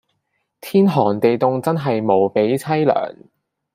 [0.61, 3.15] 天寒地涷真係無比淒涼